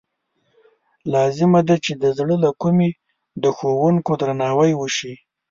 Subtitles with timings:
[1.13, 2.89] لازمه ده چې د زړه له کومې
[3.43, 5.13] د ښوونکي درناوی وشي.